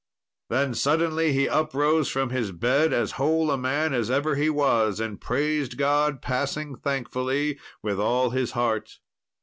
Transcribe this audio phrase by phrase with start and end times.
[0.49, 4.99] Then suddenly he uprose from his bed as whole a man as ever he was,
[4.99, 8.97] and praised God passing thankfully with all his heart.